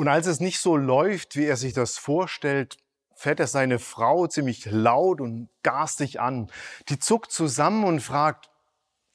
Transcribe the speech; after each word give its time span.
Und 0.00 0.08
als 0.08 0.26
es 0.26 0.40
nicht 0.40 0.60
so 0.60 0.78
läuft, 0.78 1.36
wie 1.36 1.44
er 1.44 1.58
sich 1.58 1.74
das 1.74 1.98
vorstellt, 1.98 2.78
fährt 3.14 3.38
er 3.38 3.46
seine 3.46 3.78
Frau 3.78 4.26
ziemlich 4.28 4.64
laut 4.64 5.20
und 5.20 5.50
garstig 5.62 6.20
an. 6.20 6.50
Die 6.88 6.98
zuckt 6.98 7.30
zusammen 7.30 7.84
und 7.84 8.00
fragt, 8.00 8.48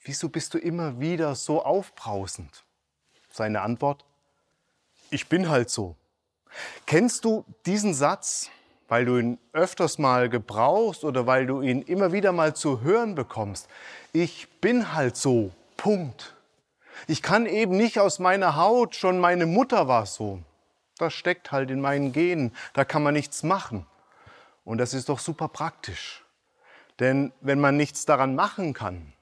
wieso 0.03 0.29
bist 0.29 0.53
du 0.53 0.59
immer 0.59 0.99
wieder 0.99 1.33
so 1.33 1.65
aufbrausend? 1.65 2.65
Seine 3.31 3.61
Antwort, 3.61 4.06
ich 5.10 5.28
bin 5.28 5.49
halt 5.49 5.71
so. 5.71 5.96
Kennst 6.86 7.26
du 7.26 7.46
diesen 7.65 7.96
Satz, 7.96 8.52
weil 8.88 9.06
du 9.06 9.17
ihn 9.17 9.40
öfters 9.54 9.97
mal 9.97 10.29
gebrauchst 10.29 11.04
oder 11.04 11.26
weil 11.26 11.47
du 11.47 11.62
ihn 11.62 11.81
immer 11.81 12.12
wieder 12.12 12.31
mal 12.31 12.56
zu 12.56 12.81
hören 12.81 13.15
bekommst? 13.15 13.67
Ich 14.13 14.47
bin 14.62 14.94
halt 14.94 15.17
so. 15.17 15.49
Punkt. 15.78 16.36
Ich 17.08 17.23
kann 17.23 17.48
eben 17.48 17.76
nicht 17.76 17.98
aus 17.98 18.20
meiner 18.20 18.55
Haut, 18.55 18.95
schon 18.95 19.17
meine 19.17 19.48
Mutter 19.48 19.88
war 19.88 20.05
so. 20.05 20.43
Das 20.98 21.13
steckt 21.13 21.52
halt 21.52 21.70
in 21.72 21.81
meinen 21.81 22.13
Genen, 22.13 22.55
da 22.73 22.85
kann 22.85 23.04
man 23.04 23.13
nichts 23.13 23.44
machen. 23.44 23.85
Und 24.63 24.77
das 24.77 24.94
ist 24.94 25.09
doch 25.09 25.20
super 25.20 25.48
praktisch. 25.48 26.23
Denn 26.99 27.34
wenn 27.41 27.59
man 27.59 27.77
nichts 27.77 28.05
daran 28.05 28.35
machen 28.35 28.73
kann, 28.73 29.13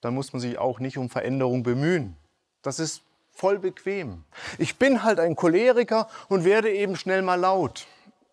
dann 0.00 0.14
muss 0.14 0.32
man 0.32 0.40
sich 0.40 0.58
auch 0.58 0.80
nicht 0.80 0.96
um 0.96 1.10
Veränderung 1.10 1.62
bemühen. 1.62 2.16
Das 2.62 2.78
ist 2.78 3.02
voll 3.32 3.58
bequem. 3.58 4.24
Ich 4.58 4.76
bin 4.76 5.02
halt 5.02 5.20
ein 5.20 5.36
Choleriker 5.36 6.08
und 6.28 6.44
werde 6.44 6.70
eben 6.72 6.96
schnell 6.96 7.22
mal 7.22 7.36
laut. 7.36 7.86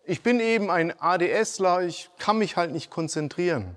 Ich 0.04 0.22
bin 0.22 0.40
eben 0.40 0.70
ein 0.70 0.98
ADSler, 1.00 1.82
ich 1.82 2.10
kann 2.18 2.38
mich 2.38 2.56
halt 2.56 2.72
nicht 2.72 2.90
konzentrieren. 2.90 3.76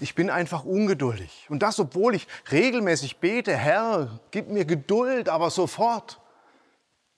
Ich 0.00 0.14
bin 0.14 0.30
einfach 0.30 0.64
ungeduldig. 0.64 1.46
Und 1.48 1.62
das, 1.62 1.78
obwohl 1.78 2.14
ich 2.14 2.26
regelmäßig 2.50 3.18
bete, 3.18 3.56
Herr, 3.56 4.20
gib 4.32 4.48
mir 4.48 4.64
Geduld, 4.64 5.28
aber 5.28 5.50
sofort. 5.50 6.20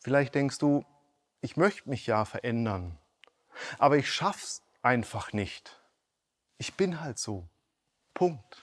Vielleicht 0.00 0.34
denkst 0.34 0.58
du, 0.58 0.84
ich 1.40 1.56
möchte 1.56 1.88
mich 1.88 2.06
ja 2.06 2.24
verändern, 2.24 2.98
aber 3.78 3.96
ich 3.96 4.12
schaff's 4.12 4.62
einfach 4.82 5.32
nicht. 5.32 5.80
Ich 6.58 6.74
bin 6.74 7.00
halt 7.00 7.18
so. 7.18 7.48
Punkt. 8.14 8.62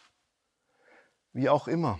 Wie 1.34 1.50
auch 1.50 1.68
immer. 1.68 2.00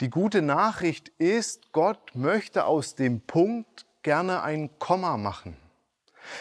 Die 0.00 0.10
gute 0.10 0.42
Nachricht 0.42 1.08
ist, 1.08 1.72
Gott 1.72 2.14
möchte 2.14 2.64
aus 2.64 2.94
dem 2.94 3.20
Punkt 3.20 3.86
gerne 4.02 4.42
ein 4.42 4.78
Komma 4.78 5.16
machen. 5.16 5.56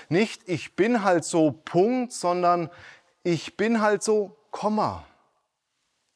Nicht 0.09 0.47
ich 0.47 0.75
bin 0.75 1.03
halt 1.03 1.25
so 1.25 1.52
Punkt, 1.52 2.13
sondern 2.13 2.69
ich 3.23 3.58
bin 3.58 3.81
halt 3.81 4.03
so 4.03 4.38
Komma. 4.52 5.05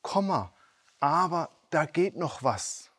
Komma. 0.01 0.53
Aber 0.99 1.49
da 1.69 1.85
geht 1.85 2.15
noch 2.15 2.43
was. 2.43 2.90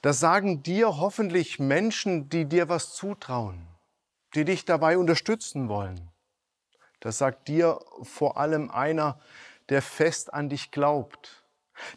Das 0.00 0.20
sagen 0.20 0.62
dir 0.62 0.98
hoffentlich 0.98 1.58
Menschen, 1.58 2.28
die 2.28 2.44
dir 2.46 2.68
was 2.68 2.94
zutrauen, 2.94 3.66
die 4.34 4.44
dich 4.44 4.64
dabei 4.64 4.98
unterstützen 4.98 5.68
wollen. 5.68 6.10
Das 7.00 7.18
sagt 7.18 7.48
dir 7.48 7.80
vor 8.02 8.36
allem 8.36 8.70
einer, 8.70 9.20
der 9.68 9.82
fest 9.82 10.32
an 10.32 10.48
dich 10.48 10.70
glaubt, 10.70 11.44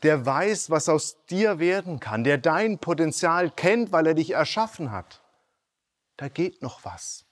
der 0.03 0.25
weiß, 0.25 0.69
was 0.69 0.89
aus 0.89 1.25
dir 1.25 1.59
werden 1.59 1.99
kann, 1.99 2.23
der 2.23 2.37
dein 2.37 2.79
Potenzial 2.79 3.51
kennt, 3.51 3.91
weil 3.91 4.07
er 4.07 4.13
dich 4.13 4.31
erschaffen 4.31 4.91
hat. 4.91 5.21
Da 6.17 6.29
geht 6.29 6.61
noch 6.61 6.85
was. 6.85 7.25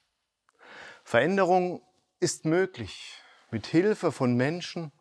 Veränderung 1.03 1.81
ist 2.19 2.45
möglich 2.45 3.19
mit 3.51 3.67
Hilfe 3.67 4.11
von 4.11 4.35
Menschen 4.35 4.91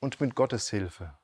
und 0.00 0.20
mit 0.20 0.34
Gottes 0.34 0.70
Hilfe. 0.70 1.16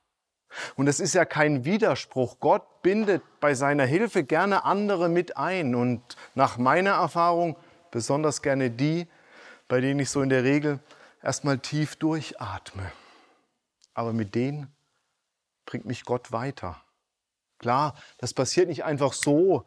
Und 0.75 0.87
es 0.87 0.99
ist 0.99 1.13
ja 1.13 1.25
kein 1.25 1.65
Widerspruch. 1.65 2.39
Gott 2.39 2.81
bindet 2.81 3.21
bei 3.39 3.53
seiner 3.53 3.85
Hilfe 3.85 4.23
gerne 4.23 4.65
andere 4.65 5.09
mit 5.09 5.37
ein 5.37 5.75
und 5.75 6.01
nach 6.35 6.57
meiner 6.57 6.91
Erfahrung 6.91 7.55
besonders 7.91 8.41
gerne 8.41 8.69
die, 8.69 9.07
bei 9.67 9.81
denen 9.81 9.99
ich 9.99 10.09
so 10.09 10.21
in 10.21 10.29
der 10.29 10.43
Regel 10.43 10.79
erstmal 11.21 11.59
tief 11.59 11.95
durchatme. 11.95 12.91
Aber 13.93 14.13
mit 14.13 14.35
denen 14.35 14.73
bringt 15.65 15.85
mich 15.85 16.05
Gott 16.05 16.31
weiter. 16.31 16.81
Klar, 17.59 17.95
das 18.17 18.33
passiert 18.33 18.67
nicht 18.67 18.83
einfach 18.83 19.13
so. 19.13 19.65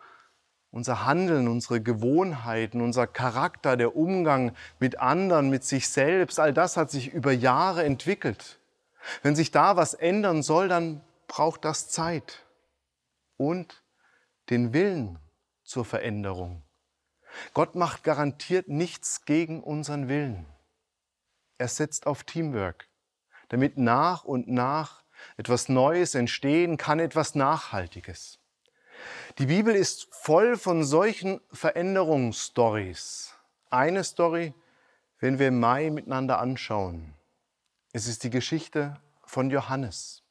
Unser 0.70 1.06
Handeln, 1.06 1.46
unsere 1.46 1.80
Gewohnheiten, 1.80 2.80
unser 2.80 3.06
Charakter, 3.06 3.76
der 3.76 3.94
Umgang 3.94 4.56
mit 4.80 4.98
anderen, 4.98 5.48
mit 5.48 5.62
sich 5.62 5.88
selbst, 5.88 6.40
all 6.40 6.52
das 6.52 6.76
hat 6.76 6.90
sich 6.90 7.12
über 7.12 7.30
Jahre 7.30 7.84
entwickelt. 7.84 8.58
Wenn 9.22 9.36
sich 9.36 9.50
da 9.50 9.76
was 9.76 9.94
ändern 9.94 10.42
soll, 10.42 10.68
dann 10.68 11.02
braucht 11.26 11.64
das 11.64 11.88
Zeit 11.88 12.44
und 13.36 13.82
den 14.50 14.72
Willen 14.72 15.18
zur 15.62 15.84
Veränderung. 15.84 16.62
Gott 17.52 17.74
macht 17.74 18.04
garantiert 18.04 18.68
nichts 18.68 19.24
gegen 19.24 19.62
unseren 19.62 20.08
Willen. 20.08 20.46
Er 21.58 21.68
setzt 21.68 22.06
auf 22.06 22.24
Teamwork, 22.24 22.88
damit 23.48 23.78
nach 23.78 24.24
und 24.24 24.48
nach 24.48 25.02
etwas 25.36 25.68
Neues 25.68 26.14
entstehen 26.14 26.76
kann, 26.76 27.00
etwas 27.00 27.34
Nachhaltiges. 27.34 28.38
Die 29.38 29.46
Bibel 29.46 29.74
ist 29.74 30.08
voll 30.14 30.56
von 30.56 30.84
solchen 30.84 31.40
Veränderungsstories. 31.52 33.34
Eine 33.70 34.04
Story, 34.04 34.54
wenn 35.18 35.38
wir 35.38 35.48
im 35.48 35.58
Mai 35.58 35.90
miteinander 35.90 36.38
anschauen. 36.38 37.14
Es 37.96 38.08
ist 38.08 38.24
die 38.24 38.30
Geschichte 38.30 39.00
von 39.24 39.50
Johannes. 39.50 40.24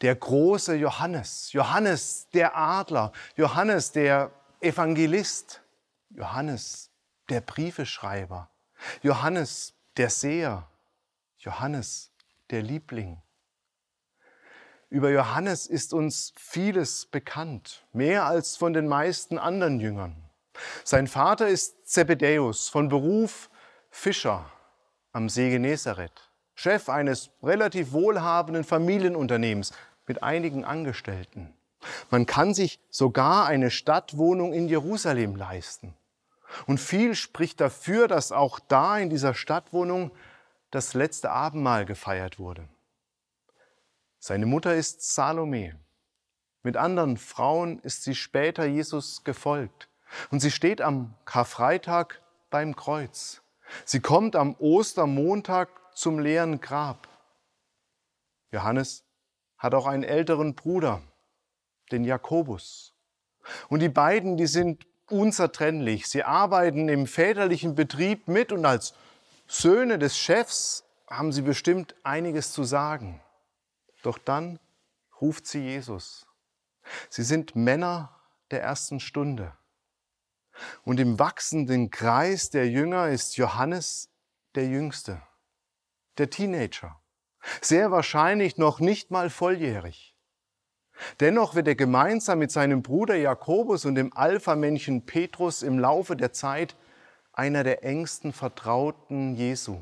Der 0.00 0.16
große 0.16 0.74
Johannes, 0.74 1.52
Johannes 1.52 2.26
der 2.34 2.56
Adler, 2.56 3.12
Johannes 3.36 3.92
der 3.92 4.32
Evangelist, 4.60 5.62
Johannes 6.10 6.90
der 7.28 7.40
Briefeschreiber, 7.40 8.50
Johannes 9.00 9.74
der 9.96 10.10
Seher, 10.10 10.66
Johannes 11.38 12.10
der 12.50 12.62
Liebling. 12.62 13.22
Über 14.90 15.10
Johannes 15.10 15.68
ist 15.68 15.94
uns 15.94 16.32
vieles 16.36 17.06
bekannt, 17.06 17.86
mehr 17.92 18.24
als 18.24 18.56
von 18.56 18.72
den 18.72 18.88
meisten 18.88 19.38
anderen 19.38 19.78
Jüngern. 19.78 20.28
Sein 20.82 21.06
Vater 21.06 21.46
ist 21.46 21.88
Zebedäus, 21.88 22.68
von 22.68 22.88
Beruf 22.88 23.50
Fischer 23.88 24.50
am 25.12 25.28
See 25.28 25.50
Genezareth, 25.50 26.27
Chef 26.58 26.88
eines 26.88 27.30
relativ 27.40 27.92
wohlhabenden 27.92 28.64
Familienunternehmens 28.64 29.72
mit 30.08 30.24
einigen 30.24 30.64
Angestellten. 30.64 31.54
Man 32.10 32.26
kann 32.26 32.52
sich 32.52 32.80
sogar 32.90 33.46
eine 33.46 33.70
Stadtwohnung 33.70 34.52
in 34.52 34.66
Jerusalem 34.66 35.36
leisten. 35.36 35.94
Und 36.66 36.80
viel 36.80 37.14
spricht 37.14 37.60
dafür, 37.60 38.08
dass 38.08 38.32
auch 38.32 38.58
da 38.58 38.98
in 38.98 39.08
dieser 39.08 39.34
Stadtwohnung 39.34 40.10
das 40.72 40.94
letzte 40.94 41.30
Abendmahl 41.30 41.84
gefeiert 41.86 42.40
wurde. 42.40 42.66
Seine 44.18 44.46
Mutter 44.46 44.74
ist 44.74 45.14
Salome. 45.14 45.78
Mit 46.64 46.76
anderen 46.76 47.18
Frauen 47.18 47.78
ist 47.84 48.02
sie 48.02 48.16
später 48.16 48.66
Jesus 48.66 49.22
gefolgt. 49.22 49.88
Und 50.32 50.40
sie 50.40 50.50
steht 50.50 50.80
am 50.80 51.14
Karfreitag 51.24 52.20
beim 52.50 52.74
Kreuz. 52.74 53.42
Sie 53.84 54.00
kommt 54.00 54.34
am 54.34 54.56
Ostermontag 54.58 55.68
zum 55.98 56.20
leeren 56.20 56.60
Grab. 56.60 57.08
Johannes 58.52 59.04
hat 59.56 59.74
auch 59.74 59.86
einen 59.86 60.04
älteren 60.04 60.54
Bruder, 60.54 61.02
den 61.90 62.04
Jakobus. 62.04 62.94
Und 63.68 63.80
die 63.80 63.88
beiden, 63.88 64.36
die 64.36 64.46
sind 64.46 64.86
unzertrennlich. 65.10 66.08
Sie 66.08 66.22
arbeiten 66.22 66.88
im 66.88 67.06
väterlichen 67.06 67.74
Betrieb 67.74 68.28
mit 68.28 68.52
und 68.52 68.64
als 68.64 68.94
Söhne 69.48 69.98
des 69.98 70.16
Chefs 70.16 70.84
haben 71.08 71.32
sie 71.32 71.42
bestimmt 71.42 71.94
einiges 72.04 72.52
zu 72.52 72.64
sagen. 72.64 73.20
Doch 74.02 74.18
dann 74.18 74.60
ruft 75.20 75.46
sie 75.46 75.60
Jesus. 75.60 76.26
Sie 77.08 77.24
sind 77.24 77.56
Männer 77.56 78.14
der 78.50 78.62
ersten 78.62 79.00
Stunde. 79.00 79.56
Und 80.84 81.00
im 81.00 81.18
wachsenden 81.18 81.90
Kreis 81.90 82.50
der 82.50 82.68
Jünger 82.68 83.08
ist 83.08 83.36
Johannes 83.36 84.10
der 84.54 84.66
Jüngste, 84.66 85.22
der 86.18 86.30
Teenager, 86.30 87.00
sehr 87.60 87.90
wahrscheinlich 87.90 88.58
noch 88.58 88.80
nicht 88.80 89.10
mal 89.10 89.30
volljährig. 89.30 90.14
Dennoch 91.20 91.54
wird 91.54 91.68
er 91.68 91.76
gemeinsam 91.76 92.40
mit 92.40 92.50
seinem 92.50 92.82
Bruder 92.82 93.14
Jakobus 93.14 93.84
und 93.84 93.94
dem 93.94 94.12
Alpha-Männchen 94.16 95.06
Petrus 95.06 95.62
im 95.62 95.78
Laufe 95.78 96.16
der 96.16 96.32
Zeit 96.32 96.76
einer 97.32 97.62
der 97.62 97.84
engsten 97.84 98.32
Vertrauten 98.32 99.36
Jesu. 99.36 99.80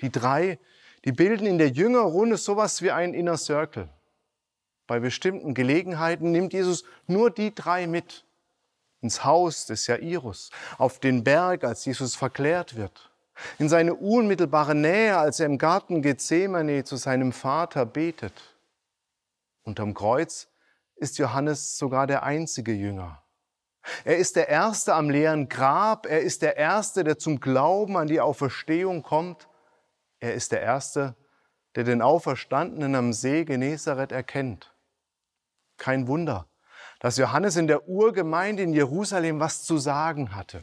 Die 0.00 0.12
drei 0.12 0.58
die 1.04 1.12
bilden 1.12 1.46
in 1.46 1.58
der 1.58 1.68
Jüngerrunde 1.68 2.36
sowas 2.36 2.82
wie 2.82 2.90
einen 2.90 3.14
Inner 3.14 3.38
Circle. 3.38 3.88
Bei 4.86 5.00
bestimmten 5.00 5.54
Gelegenheiten 5.54 6.30
nimmt 6.30 6.52
Jesus 6.52 6.84
nur 7.06 7.30
die 7.30 7.54
drei 7.54 7.86
mit 7.86 8.24
ins 9.00 9.24
Haus 9.24 9.64
des 9.64 9.86
Jairus, 9.86 10.50
auf 10.76 10.98
den 10.98 11.24
Berg, 11.24 11.64
als 11.64 11.86
Jesus 11.86 12.16
verklärt 12.16 12.76
wird, 12.76 13.09
in 13.58 13.68
seine 13.68 13.94
unmittelbare 13.94 14.74
Nähe, 14.74 15.18
als 15.18 15.40
er 15.40 15.46
im 15.46 15.58
Garten 15.58 16.02
Gethsemane 16.02 16.84
zu 16.84 16.96
seinem 16.96 17.32
Vater 17.32 17.86
betet. 17.86 18.34
Unterm 19.62 19.94
Kreuz 19.94 20.48
ist 20.96 21.18
Johannes 21.18 21.76
sogar 21.76 22.06
der 22.06 22.22
einzige 22.22 22.72
Jünger. 22.72 23.22
Er 24.04 24.18
ist 24.18 24.36
der 24.36 24.48
Erste 24.48 24.94
am 24.94 25.10
leeren 25.10 25.48
Grab. 25.48 26.06
Er 26.06 26.20
ist 26.20 26.42
der 26.42 26.56
Erste, 26.56 27.04
der 27.04 27.18
zum 27.18 27.40
Glauben 27.40 27.96
an 27.96 28.06
die 28.06 28.20
Auferstehung 28.20 29.02
kommt. 29.02 29.48
Er 30.20 30.34
ist 30.34 30.52
der 30.52 30.60
Erste, 30.60 31.16
der 31.74 31.84
den 31.84 32.02
Auferstandenen 32.02 32.94
am 32.94 33.12
See 33.12 33.44
Genezareth 33.44 34.12
erkennt. 34.12 34.74
Kein 35.78 36.08
Wunder, 36.08 36.46
dass 36.98 37.16
Johannes 37.16 37.56
in 37.56 37.66
der 37.66 37.88
Urgemeinde 37.88 38.62
in 38.62 38.74
Jerusalem 38.74 39.40
was 39.40 39.64
zu 39.64 39.78
sagen 39.78 40.34
hatte. 40.34 40.62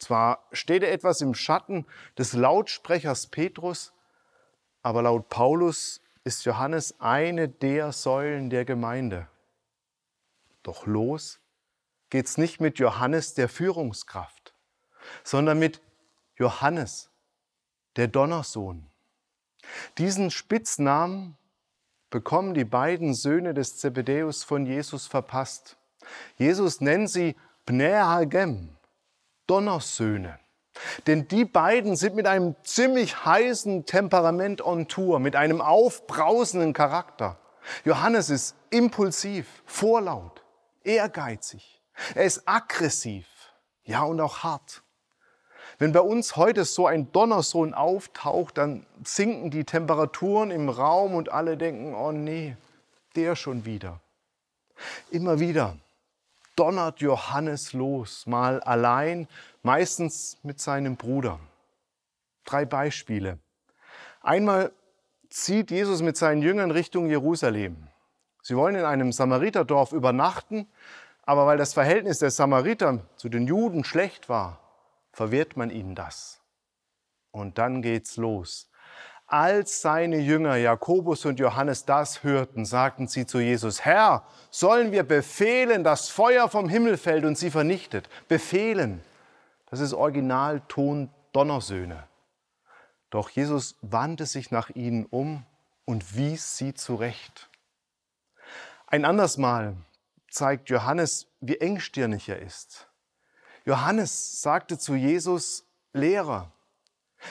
Zwar 0.00 0.46
steht 0.50 0.82
er 0.82 0.92
etwas 0.92 1.20
im 1.20 1.34
Schatten 1.34 1.86
des 2.18 2.32
Lautsprechers 2.32 3.26
Petrus, 3.28 3.92
aber 4.82 5.02
laut 5.02 5.28
Paulus 5.28 6.00
ist 6.24 6.44
Johannes 6.44 6.98
eine 7.00 7.48
der 7.48 7.92
Säulen 7.92 8.50
der 8.50 8.64
Gemeinde. 8.64 9.28
Doch 10.62 10.86
los 10.86 11.38
geht's 12.08 12.38
nicht 12.38 12.60
mit 12.60 12.78
Johannes 12.78 13.34
der 13.34 13.48
Führungskraft, 13.48 14.54
sondern 15.22 15.58
mit 15.58 15.80
Johannes, 16.36 17.10
der 17.96 18.08
Donnersohn. 18.08 18.90
Diesen 19.98 20.30
Spitznamen 20.30 21.36
bekommen 22.08 22.54
die 22.54 22.64
beiden 22.64 23.14
Söhne 23.14 23.54
des 23.54 23.76
Zebedäus 23.76 24.44
von 24.44 24.66
Jesus 24.66 25.06
verpasst. 25.06 25.76
Jesus 26.36 26.80
nennt 26.80 27.10
sie 27.10 27.36
Bnei 27.66 28.00
Hagem, 28.00 28.76
Donnersöhne. 29.50 30.38
Denn 31.08 31.26
die 31.26 31.44
beiden 31.44 31.96
sind 31.96 32.14
mit 32.14 32.26
einem 32.26 32.54
ziemlich 32.62 33.24
heißen 33.24 33.84
Temperament 33.84 34.64
on 34.64 34.86
Tour, 34.86 35.18
mit 35.18 35.34
einem 35.34 35.60
aufbrausenden 35.60 36.72
Charakter. 36.72 37.36
Johannes 37.84 38.30
ist 38.30 38.54
impulsiv, 38.70 39.62
vorlaut, 39.66 40.44
ehrgeizig. 40.84 41.82
Er 42.14 42.24
ist 42.24 42.42
aggressiv, 42.46 43.26
ja 43.82 44.02
und 44.02 44.20
auch 44.20 44.44
hart. 44.44 44.82
Wenn 45.78 45.92
bei 45.92 46.00
uns 46.00 46.36
heute 46.36 46.64
so 46.64 46.86
ein 46.86 47.10
Donnersohn 47.10 47.74
auftaucht, 47.74 48.56
dann 48.56 48.86
sinken 49.04 49.50
die 49.50 49.64
Temperaturen 49.64 50.52
im 50.52 50.68
Raum 50.68 51.14
und 51.14 51.32
alle 51.32 51.56
denken, 51.56 51.94
oh 51.94 52.12
nee, 52.12 52.56
der 53.16 53.34
schon 53.34 53.64
wieder. 53.64 54.00
Immer 55.10 55.40
wieder 55.40 55.76
donnert 56.60 57.00
Johannes 57.00 57.72
los, 57.72 58.26
mal 58.26 58.60
allein, 58.60 59.28
meistens 59.62 60.38
mit 60.42 60.60
seinem 60.60 60.96
Bruder. 60.96 61.40
Drei 62.44 62.66
Beispiele. 62.66 63.38
Einmal 64.20 64.70
zieht 65.30 65.70
Jesus 65.70 66.02
mit 66.02 66.18
seinen 66.18 66.42
Jüngern 66.42 66.70
Richtung 66.70 67.08
Jerusalem. 67.08 67.88
Sie 68.42 68.56
wollen 68.56 68.74
in 68.74 68.84
einem 68.84 69.10
Samariterdorf 69.10 69.92
übernachten, 69.92 70.68
aber 71.22 71.46
weil 71.46 71.56
das 71.56 71.72
Verhältnis 71.72 72.18
der 72.18 72.30
Samariter 72.30 73.06
zu 73.16 73.30
den 73.30 73.46
Juden 73.46 73.82
schlecht 73.82 74.28
war, 74.28 74.60
verwehrt 75.12 75.56
man 75.56 75.70
ihnen 75.70 75.94
das. 75.94 76.42
Und 77.30 77.56
dann 77.56 77.80
geht's 77.80 78.18
los. 78.18 78.69
Als 79.32 79.80
seine 79.80 80.18
Jünger 80.18 80.56
Jakobus 80.56 81.24
und 81.24 81.38
Johannes 81.38 81.84
das 81.84 82.24
hörten, 82.24 82.64
sagten 82.64 83.06
sie 83.06 83.26
zu 83.26 83.38
Jesus, 83.38 83.84
Herr, 83.84 84.24
sollen 84.50 84.90
wir 84.90 85.04
befehlen, 85.04 85.84
dass 85.84 86.08
Feuer 86.08 86.48
vom 86.48 86.68
Himmel 86.68 86.98
fällt 86.98 87.24
und 87.24 87.38
sie 87.38 87.52
vernichtet? 87.52 88.08
Befehlen. 88.26 89.04
Das 89.66 89.78
ist 89.78 89.92
Originalton 89.92 91.10
Donnersöhne. 91.32 92.08
Doch 93.10 93.30
Jesus 93.30 93.76
wandte 93.82 94.26
sich 94.26 94.50
nach 94.50 94.70
ihnen 94.70 95.06
um 95.06 95.46
und 95.84 96.16
wies 96.16 96.56
sie 96.56 96.74
zurecht. 96.74 97.48
Ein 98.88 99.04
anderes 99.04 99.38
Mal 99.38 99.76
zeigt 100.28 100.70
Johannes, 100.70 101.28
wie 101.40 101.56
engstirnig 101.56 102.28
er 102.28 102.40
ist. 102.40 102.88
Johannes 103.64 104.42
sagte 104.42 104.76
zu 104.76 104.96
Jesus, 104.96 105.64
Lehrer, 105.92 106.50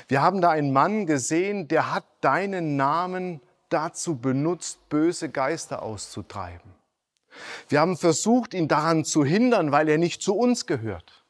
wir 0.08 0.22
haben 0.22 0.42
da 0.42 0.50
einen 0.50 0.72
Mann 0.72 1.06
gesehen, 1.06 1.68
der 1.68 1.94
hat 1.94 2.06
deinen 2.22 2.76
Namen 2.76 3.42
dazu 3.70 4.18
benutzt, 4.18 4.90
böse 4.90 5.30
Geister 5.30 5.82
auszutreiben. 5.82 6.74
Wir 7.68 7.80
haben 7.80 7.98
versucht, 7.98 8.54
ihn 8.54 8.68
daran 8.68 9.06
zu 9.06 9.24
hindern, 9.24 9.72
weil 9.72 9.88
er 9.90 9.98
nicht 9.98 10.22
zu 10.22 10.36
uns 10.36 10.66
gehört. 10.66 11.26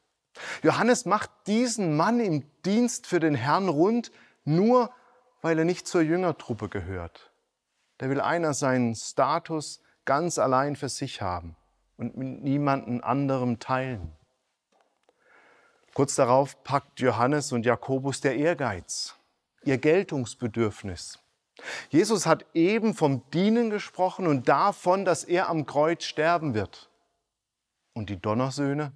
Johannes 0.64 1.06
macht 1.06 1.30
diesen 1.48 1.98
Mann 1.98 2.20
im 2.20 2.44
Dienst 2.66 3.08
für 3.08 3.20
den 3.20 3.36
Herrn 3.36 3.68
rund, 3.68 4.12
nur 4.46 4.92
weil 5.42 5.60
er 5.60 5.66
nicht 5.66 5.88
zur 5.88 6.02
Jüngertruppe 6.02 6.70
gehört. 6.70 7.32
Der 8.00 8.10
will 8.10 8.22
einer 8.22 8.54
seinen 8.54 8.96
Status 8.96 9.82
ganz 10.06 10.40
allein 10.40 10.76
für 10.76 10.90
sich 10.90 11.22
haben 11.22 11.56
und 11.98 12.16
mit 12.16 12.42
niemandem 12.44 13.04
anderem 13.04 13.60
teilen. 13.60 14.12
Kurz 16.00 16.16
darauf 16.16 16.64
packt 16.64 17.02
Johannes 17.02 17.52
und 17.52 17.66
Jakobus 17.66 18.22
der 18.22 18.38
Ehrgeiz, 18.38 19.16
ihr 19.66 19.78
Geltungsbedürfnis. 19.78 21.20
Jesus 21.90 22.26
hat 22.26 22.46
eben 22.54 22.94
vom 22.94 23.30
Dienen 23.32 23.70
gesprochen 23.70 24.26
und 24.26 24.48
davon, 24.48 25.04
dass 25.04 25.26
er 25.26 25.50
am 25.50 25.66
Kreuz 25.66 26.06
sterben 26.06 26.54
wird. 26.54 26.90
Und 27.92 28.10
die 28.10 28.16
Donnersöhne? 28.16 28.94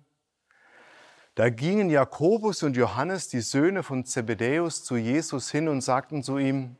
Da 1.35 1.49
gingen 1.49 1.89
Jakobus 1.89 2.63
und 2.63 2.77
Johannes, 2.77 3.27
die 3.27 3.41
Söhne 3.41 3.83
von 3.83 4.05
Zebedäus, 4.05 4.85
zu 4.85 4.95
Jesus 4.95 5.51
hin 5.51 5.67
und 5.67 5.81
sagten 5.81 6.23
zu 6.23 6.37
ihm, 6.37 6.77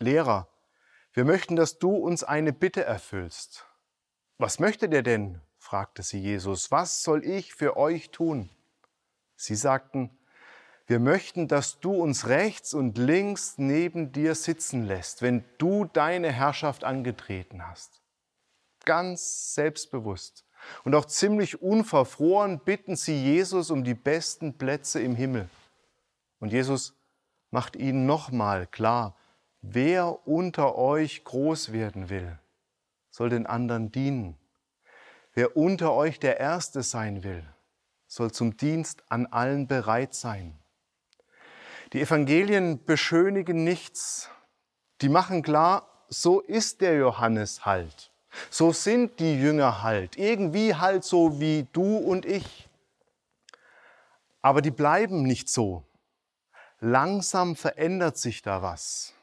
Lehrer, 0.00 0.48
wir 1.14 1.24
möchten, 1.24 1.56
dass 1.56 1.78
du 1.78 1.94
uns 1.94 2.24
eine 2.24 2.52
Bitte 2.52 2.84
erfüllst. 2.84 3.64
Was 4.36 4.58
möchtet 4.58 4.92
ihr 4.92 5.02
denn? 5.02 5.40
fragte 5.56 6.02
sie 6.02 6.20
Jesus. 6.20 6.70
Was 6.70 7.02
soll 7.02 7.24
ich 7.24 7.54
für 7.54 7.78
euch 7.78 8.10
tun? 8.10 8.50
Sie 9.40 9.54
sagten, 9.54 10.10
wir 10.86 10.98
möchten, 10.98 11.48
dass 11.48 11.80
du 11.80 11.92
uns 11.94 12.26
rechts 12.26 12.74
und 12.74 12.98
links 12.98 13.54
neben 13.56 14.12
dir 14.12 14.34
sitzen 14.34 14.86
lässt, 14.86 15.22
wenn 15.22 15.44
du 15.56 15.86
deine 15.86 16.30
Herrschaft 16.30 16.84
angetreten 16.84 17.66
hast. 17.66 18.02
Ganz 18.84 19.54
selbstbewusst 19.54 20.44
und 20.84 20.94
auch 20.94 21.06
ziemlich 21.06 21.62
unverfroren 21.62 22.60
bitten 22.60 22.96
sie 22.96 23.16
Jesus 23.16 23.70
um 23.70 23.82
die 23.82 23.94
besten 23.94 24.58
Plätze 24.58 25.00
im 25.00 25.14
Himmel. 25.14 25.48
Und 26.38 26.52
Jesus 26.52 26.94
macht 27.50 27.76
ihnen 27.76 28.04
nochmal 28.04 28.66
klar, 28.66 29.16
wer 29.62 30.26
unter 30.28 30.76
euch 30.76 31.24
groß 31.24 31.72
werden 31.72 32.10
will, 32.10 32.38
soll 33.08 33.30
den 33.30 33.46
anderen 33.46 33.90
dienen. 33.90 34.36
Wer 35.32 35.56
unter 35.56 35.94
euch 35.94 36.20
der 36.20 36.40
Erste 36.40 36.82
sein 36.82 37.24
will, 37.24 37.42
soll 38.10 38.32
zum 38.32 38.56
Dienst 38.56 39.04
an 39.08 39.26
allen 39.26 39.68
bereit 39.68 40.14
sein. 40.14 40.58
Die 41.92 42.00
Evangelien 42.00 42.84
beschönigen 42.84 43.62
nichts. 43.62 44.28
Die 45.00 45.08
machen 45.08 45.42
klar, 45.42 46.06
so 46.08 46.40
ist 46.40 46.80
der 46.80 46.96
Johannes 46.96 47.64
halt. 47.64 48.10
So 48.50 48.72
sind 48.72 49.20
die 49.20 49.40
Jünger 49.40 49.82
halt. 49.82 50.16
Irgendwie 50.16 50.74
halt 50.74 51.04
so 51.04 51.40
wie 51.40 51.68
du 51.72 51.98
und 51.98 52.26
ich. 52.26 52.68
Aber 54.42 54.60
die 54.60 54.72
bleiben 54.72 55.22
nicht 55.22 55.48
so. 55.48 55.84
Langsam 56.80 57.54
verändert 57.54 58.18
sich 58.18 58.42
da 58.42 58.60
was. 58.60 59.14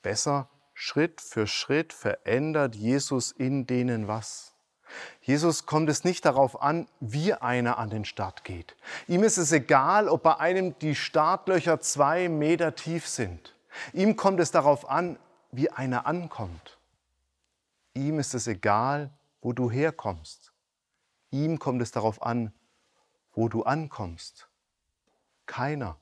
Besser, 0.00 0.48
Schritt 0.72 1.20
für 1.20 1.46
Schritt 1.46 1.92
verändert 1.92 2.74
Jesus 2.74 3.32
in 3.32 3.66
denen 3.66 4.08
was. 4.08 4.49
Jesus 5.22 5.66
kommt 5.66 5.88
es 5.88 6.04
nicht 6.04 6.24
darauf 6.24 6.62
an, 6.62 6.86
wie 7.00 7.34
einer 7.34 7.78
an 7.78 7.90
den 7.90 8.04
Start 8.04 8.44
geht. 8.44 8.76
Ihm 9.06 9.22
ist 9.22 9.38
es 9.38 9.52
egal, 9.52 10.08
ob 10.08 10.22
bei 10.22 10.38
einem 10.38 10.78
die 10.78 10.94
Startlöcher 10.94 11.80
zwei 11.80 12.28
Meter 12.28 12.74
tief 12.74 13.06
sind. 13.06 13.54
Ihm 13.92 14.16
kommt 14.16 14.40
es 14.40 14.50
darauf 14.50 14.88
an, 14.88 15.18
wie 15.52 15.70
einer 15.70 16.06
ankommt. 16.06 16.78
Ihm 17.94 18.18
ist 18.18 18.34
es 18.34 18.46
egal, 18.46 19.10
wo 19.40 19.52
du 19.52 19.70
herkommst. 19.70 20.52
Ihm 21.30 21.58
kommt 21.58 21.82
es 21.82 21.90
darauf 21.90 22.22
an, 22.22 22.52
wo 23.34 23.48
du 23.48 23.62
ankommst. 23.62 24.48
Keiner, 25.46 25.96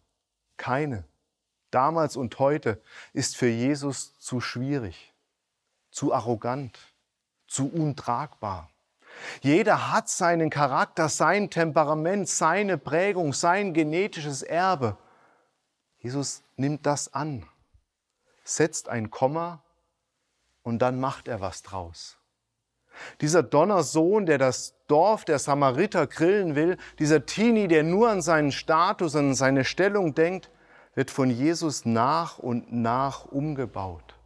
keine, 0.57 1.05
damals 1.71 2.17
und 2.17 2.39
heute, 2.39 2.81
ist 3.13 3.37
für 3.37 3.49
Jesus 3.49 4.19
zu 4.19 4.41
schwierig, 4.41 5.13
zu 5.91 6.13
arrogant, 6.13 6.79
zu 7.47 7.69
untragbar. 7.69 8.71
Jeder 9.41 9.93
hat 9.93 10.09
seinen 10.09 10.51
Charakter, 10.51 11.09
sein 11.09 11.51
Temperament, 11.51 12.29
seine 12.29 12.79
Prägung, 12.79 13.33
sein 13.33 13.75
genetisches 13.75 14.43
Erbe. 14.43 14.97
Jesus 15.99 16.43
nimmt 16.57 16.87
das 16.87 17.13
an, 17.13 17.47
setzt 18.45 18.89
ein 18.89 19.11
Komma 19.11 19.63
und 20.63 20.81
dann 20.81 21.01
macht 21.01 21.29
er 21.29 21.41
was 21.41 21.63
draus. 21.63 22.19
Dieser 23.21 23.43
Donnersohn, 23.43 24.27
der 24.27 24.39
das 24.39 24.75
Dorf 24.89 25.25
der 25.25 25.39
Samariter 25.39 26.07
grillen 26.07 26.57
will, 26.57 26.77
dieser 26.99 27.27
Teenie, 27.27 27.69
der 27.69 27.85
nur 27.85 28.09
an 28.09 28.23
seinen 28.23 28.51
Status, 28.51 29.15
an 29.15 29.35
seine 29.35 29.65
Stellung 29.65 30.15
denkt, 30.15 30.51
wird 30.95 31.11
von 31.11 31.31
Jesus 31.31 31.85
nach 31.85 32.39
und 32.39 32.73
nach 32.73 33.25
umgebaut. 33.27 34.17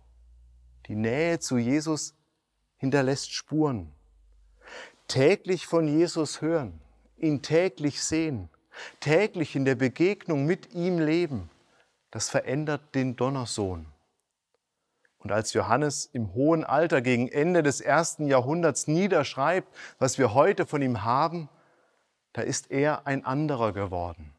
Die 0.87 0.95
Nähe 0.95 1.39
zu 1.39 1.59
Jesus 1.59 2.15
hinterlässt 2.79 3.33
Spuren 3.33 3.93
täglich 5.09 5.67
von 5.67 5.87
Jesus 5.89 6.41
hören, 6.41 6.81
ihn 7.17 7.43
täglich 7.43 8.03
sehen, 8.03 8.49
täglich 9.01 9.57
in 9.57 9.65
der 9.65 9.75
Begegnung 9.75 10.47
mit 10.47 10.75
ihm 10.75 10.99
leben, 10.99 11.51
das 12.11 12.29
verändert 12.29 12.95
den 12.95 13.17
Donnersohn. 13.17 13.87
Und 15.19 15.31
als 15.31 15.53
Johannes 15.53 16.07
im 16.07 16.35
hohen 16.35 16.65
Alter 16.65 17.01
gegen 17.01 17.29
Ende 17.29 17.63
des 17.63 17.81
ersten 17.81 18.27
Jahrhunderts 18.27 18.89
niederschreibt, 18.89 19.69
was 19.99 20.19
wir 20.19 20.35
heute 20.35 20.67
von 20.67 20.83
ihm 20.83 21.05
haben, 21.05 21.49
da 22.33 22.43
ist 22.43 22.71
er 22.71 23.07
ein 23.07 23.25
anderer 23.25 23.73
geworden. 23.73 24.35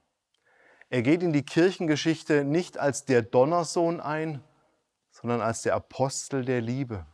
Er 0.90 1.02
geht 1.02 1.24
in 1.24 1.34
die 1.34 1.46
Kirchengeschichte 1.46 2.44
nicht 2.44 2.78
als 2.78 3.06
der 3.06 3.22
Donnersohn 3.22 4.00
ein, 4.00 4.44
sondern 5.10 5.42
als 5.42 5.62
der 5.62 5.76
Apostel 5.76 6.44
der 6.44 6.62
Liebe. 6.62 7.06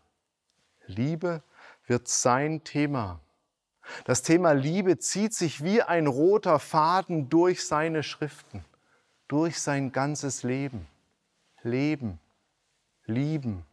Liebe 0.86 1.44
wird 1.86 2.08
sein 2.08 2.64
Thema. 2.64 3.22
Das 4.06 4.22
Thema 4.22 4.52
Liebe 4.52 4.98
zieht 4.98 5.34
sich 5.34 5.64
wie 5.64 5.82
ein 5.82 6.08
roter 6.08 6.60
Faden 6.60 7.30
durch 7.30 7.66
seine 7.66 8.04
Schriften, 8.04 8.64
durch 9.28 9.60
sein 9.60 9.92
ganzes 9.92 10.44
Leben. 10.44 10.88
Leben, 11.64 12.20
lieben. 13.06 13.66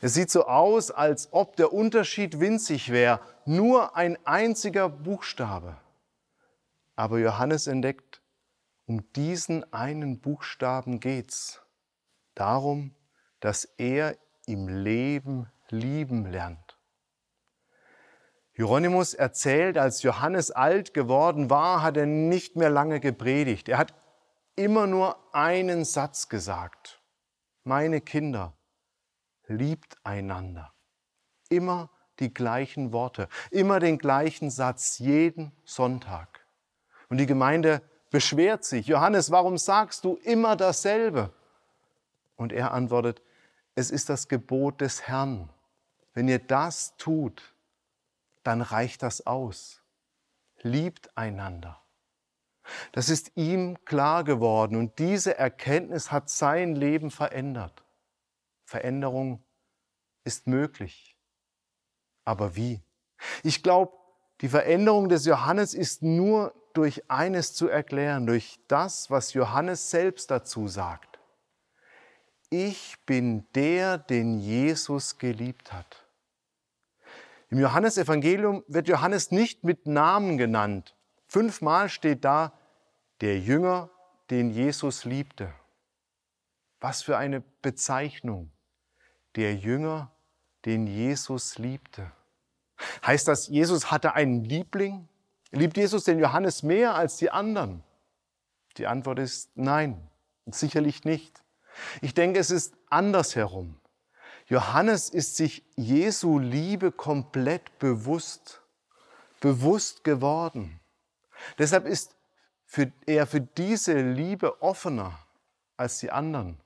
Es 0.00 0.14
sieht 0.14 0.30
so 0.30 0.46
aus, 0.46 0.90
als 0.90 1.32
ob 1.32 1.56
der 1.56 1.72
Unterschied 1.72 2.40
winzig 2.40 2.90
wäre, 2.90 3.20
nur 3.44 3.96
ein 3.96 4.18
einziger 4.26 4.88
Buchstabe. 4.88 5.76
Aber 6.94 7.18
Johannes 7.18 7.66
entdeckt, 7.66 8.22
um 8.86 9.12
diesen 9.12 9.70
einen 9.72 10.20
Buchstaben 10.20 11.00
geht's. 11.00 11.60
Darum, 12.34 12.94
dass 13.40 13.64
er 13.64 14.16
im 14.46 14.68
Leben 14.68 15.50
lieben 15.68 16.26
lernt. 16.30 16.65
Hieronymus 18.56 19.12
erzählt, 19.12 19.76
als 19.76 20.02
Johannes 20.02 20.50
alt 20.50 20.94
geworden 20.94 21.50
war, 21.50 21.82
hat 21.82 21.98
er 21.98 22.06
nicht 22.06 22.56
mehr 22.56 22.70
lange 22.70 23.00
gepredigt. 23.00 23.68
Er 23.68 23.76
hat 23.76 23.92
immer 24.56 24.86
nur 24.86 25.18
einen 25.34 25.84
Satz 25.84 26.30
gesagt. 26.30 27.02
Meine 27.64 28.00
Kinder, 28.00 28.54
liebt 29.46 29.98
einander. 30.04 30.72
Immer 31.50 31.90
die 32.18 32.32
gleichen 32.32 32.92
Worte, 32.92 33.28
immer 33.50 33.78
den 33.78 33.98
gleichen 33.98 34.48
Satz, 34.48 34.98
jeden 35.00 35.52
Sonntag. 35.66 36.46
Und 37.10 37.18
die 37.18 37.26
Gemeinde 37.26 37.82
beschwert 38.10 38.64
sich, 38.64 38.86
Johannes, 38.86 39.30
warum 39.30 39.58
sagst 39.58 40.02
du 40.06 40.14
immer 40.22 40.56
dasselbe? 40.56 41.30
Und 42.36 42.54
er 42.54 42.72
antwortet, 42.72 43.20
es 43.74 43.90
ist 43.90 44.08
das 44.08 44.28
Gebot 44.28 44.80
des 44.80 45.02
Herrn. 45.06 45.50
Wenn 46.14 46.26
ihr 46.26 46.38
das 46.38 46.96
tut, 46.96 47.52
dann 48.46 48.62
reicht 48.62 49.02
das 49.02 49.26
aus. 49.26 49.82
Liebt 50.62 51.16
einander. 51.16 51.82
Das 52.92 53.08
ist 53.08 53.32
ihm 53.36 53.84
klar 53.84 54.24
geworden 54.24 54.76
und 54.76 54.98
diese 54.98 55.38
Erkenntnis 55.38 56.10
hat 56.10 56.28
sein 56.30 56.74
Leben 56.74 57.10
verändert. 57.10 57.84
Veränderung 58.64 59.44
ist 60.24 60.46
möglich. 60.46 61.16
Aber 62.24 62.56
wie? 62.56 62.82
Ich 63.42 63.62
glaube, 63.62 63.92
die 64.40 64.48
Veränderung 64.48 65.08
des 65.08 65.24
Johannes 65.24 65.72
ist 65.74 66.02
nur 66.02 66.54
durch 66.74 67.08
eines 67.10 67.54
zu 67.54 67.68
erklären, 67.68 68.26
durch 68.26 68.58
das, 68.68 69.10
was 69.10 69.32
Johannes 69.32 69.90
selbst 69.90 70.30
dazu 70.30 70.68
sagt. 70.68 71.18
Ich 72.50 72.96
bin 73.06 73.46
der, 73.54 73.98
den 73.98 74.38
Jesus 74.38 75.18
geliebt 75.18 75.72
hat. 75.72 76.05
Im 77.48 77.60
Johannesevangelium 77.60 78.64
wird 78.66 78.88
Johannes 78.88 79.30
nicht 79.30 79.62
mit 79.64 79.86
Namen 79.86 80.36
genannt. 80.36 80.96
Fünfmal 81.26 81.88
steht 81.88 82.24
da, 82.24 82.52
der 83.20 83.38
Jünger, 83.38 83.90
den 84.30 84.50
Jesus 84.50 85.04
liebte. 85.04 85.52
Was 86.80 87.02
für 87.02 87.16
eine 87.16 87.40
Bezeichnung 87.62 88.50
der 89.36 89.54
Jünger, 89.54 90.10
den 90.64 90.86
Jesus 90.86 91.58
liebte. 91.58 92.10
Heißt 93.04 93.28
das, 93.28 93.48
Jesus 93.48 93.90
hatte 93.90 94.14
einen 94.14 94.44
Liebling? 94.44 95.08
Liebt 95.52 95.76
Jesus 95.76 96.04
den 96.04 96.18
Johannes 96.18 96.62
mehr 96.62 96.94
als 96.94 97.16
die 97.16 97.30
anderen? 97.30 97.84
Die 98.76 98.86
Antwort 98.86 99.18
ist 99.18 99.50
nein, 99.56 100.10
sicherlich 100.46 101.04
nicht. 101.04 101.42
Ich 102.00 102.14
denke, 102.14 102.40
es 102.40 102.50
ist 102.50 102.74
andersherum. 102.90 103.78
Johannes 104.46 105.08
ist 105.08 105.36
sich 105.36 105.64
Jesu 105.74 106.38
Liebe 106.38 106.92
komplett 106.92 107.78
bewusst, 107.78 108.62
bewusst 109.40 110.04
geworden. 110.04 110.80
Deshalb 111.58 111.86
ist 111.86 112.14
für, 112.64 112.92
er 113.06 113.26
für 113.26 113.40
diese 113.40 114.00
Liebe 114.00 114.62
offener 114.62 115.18
als 115.76 115.98
die 115.98 116.12
anderen. 116.12 116.58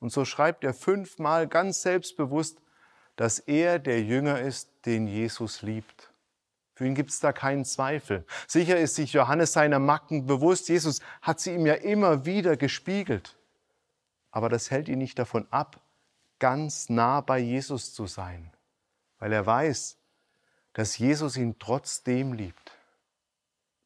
Und 0.00 0.12
so 0.12 0.24
schreibt 0.24 0.64
er 0.64 0.74
fünfmal 0.74 1.46
ganz 1.46 1.82
selbstbewusst, 1.82 2.60
dass 3.16 3.38
er 3.40 3.78
der 3.78 4.02
Jünger 4.02 4.40
ist, 4.40 4.70
den 4.86 5.06
Jesus 5.06 5.62
liebt. 5.62 6.12
Für 6.74 6.86
ihn 6.86 6.94
gibt 6.94 7.10
es 7.10 7.18
da 7.18 7.32
keinen 7.32 7.64
Zweifel. 7.64 8.24
Sicher 8.46 8.78
ist 8.78 8.94
sich 8.94 9.12
Johannes 9.12 9.52
seiner 9.52 9.80
Macken 9.80 10.26
bewusst. 10.26 10.68
Jesus 10.68 11.00
hat 11.22 11.40
sie 11.40 11.54
ihm 11.54 11.66
ja 11.66 11.74
immer 11.74 12.24
wieder 12.24 12.56
gespiegelt. 12.56 13.36
Aber 14.30 14.48
das 14.48 14.70
hält 14.70 14.88
ihn 14.88 14.98
nicht 14.98 15.18
davon 15.18 15.48
ab, 15.50 15.80
ganz 16.38 16.88
nah 16.88 17.20
bei 17.20 17.38
Jesus 17.38 17.94
zu 17.94 18.06
sein, 18.06 18.52
weil 19.18 19.32
er 19.32 19.46
weiß, 19.46 19.96
dass 20.72 20.98
Jesus 20.98 21.36
ihn 21.36 21.58
trotzdem 21.58 22.32
liebt. 22.32 22.72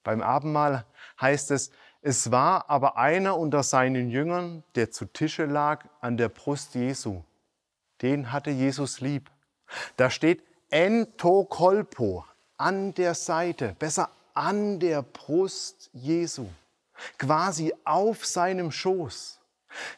Beim 0.05 0.21
Abendmahl 0.21 0.85
heißt 1.21 1.51
es, 1.53 1.71
es 2.01 2.33
war 2.33 2.69
aber 2.69 2.97
einer 2.97 3.39
unter 3.39 3.63
seinen 3.63 4.11
Jüngern, 4.11 4.65
der 4.75 4.91
zu 4.91 5.07
Tische 5.07 5.45
lag 5.45 5.87
an 6.01 6.17
der 6.17 6.29
Brust 6.29 6.75
Jesu. 6.75 7.23
Den 8.03 8.33
hatte 8.33 8.51
Jesus 8.51 9.01
lieb. 9.01 9.31
Da 9.97 10.11
steht 10.11 10.43
entokolpo, 10.71 12.25
an 12.57 12.95
der 12.95 13.15
Seite, 13.15 13.75
besser 13.79 14.11
an 14.35 14.79
der 14.79 15.03
Brust 15.03 15.91
Jesu, 15.93 16.47
quasi 17.19 17.73
auf 17.85 18.25
seinem 18.25 18.71
Schoß. 18.71 19.41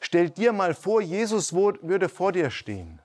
Stell 0.01 0.31
dir 0.31 0.53
mal 0.53 0.75
vor, 0.75 1.01
Jesus 1.01 1.53
würde 1.53 2.09
vor 2.09 2.33
dir 2.33 2.51
stehen. 2.51 3.01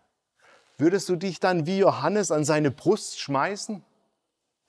Würdest 0.77 1.09
du 1.09 1.15
dich 1.15 1.39
dann 1.39 1.65
wie 1.65 1.79
Johannes 1.79 2.31
an 2.31 2.45
seine 2.45 2.71
Brust 2.71 3.19
schmeißen? 3.19 3.83